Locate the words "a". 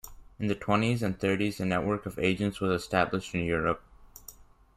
1.59-1.65